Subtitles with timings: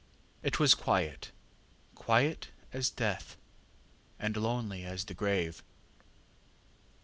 [0.43, 1.29] ŌĆ£It was quiet
[1.93, 3.37] quiet as death,
[4.17, 5.61] and lonely as the grave.